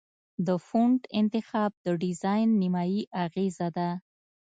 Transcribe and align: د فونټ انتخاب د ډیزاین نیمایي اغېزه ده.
د 0.47 0.49
فونټ 0.65 1.01
انتخاب 1.19 1.71
د 1.85 1.87
ډیزاین 2.03 2.47
نیمایي 2.61 3.01
اغېزه 3.25 3.67
ده. 3.77 3.89